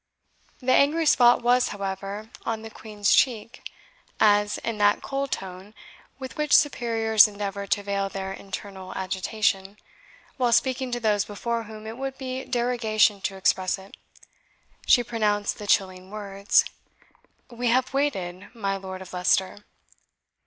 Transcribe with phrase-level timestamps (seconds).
[0.63, 3.69] The angry spot was, however, on the Queen's cheek,
[4.19, 5.75] as, in that cold tone
[6.17, 9.77] with which superiors endeavour to veil their internal agitation,
[10.37, 13.95] while speaking to those before whom it would be derogation to express it,
[14.87, 16.65] she pronounced the chilling words,
[17.51, 19.59] "We have waited, my Lord of Leicester."